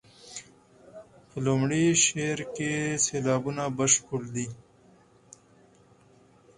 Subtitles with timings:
[1.29, 2.71] په لومړي شعر کې
[3.05, 4.47] سېلابونه بشپړ دي.